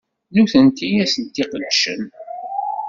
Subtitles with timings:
[0.33, 2.03] D nutenti i as-d-iqedcen.